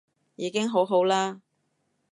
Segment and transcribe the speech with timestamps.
[0.35, 1.41] 已經好好啦